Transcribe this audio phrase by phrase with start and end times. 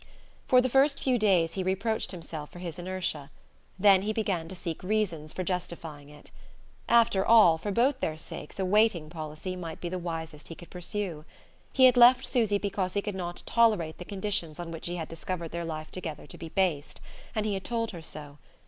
[0.47, 3.29] For the first few days he reproached himself for his inertia;
[3.77, 6.31] then he began to seek reasons for justifying it.
[6.89, 10.71] After all, for both their sakes a waiting policy might be the wisest he could
[10.71, 11.23] pursue.
[11.71, 15.07] He had left Susy because he could not tolerate the conditions on which he had
[15.07, 16.99] discovered their life together to be based;
[17.35, 18.39] and he had told her so.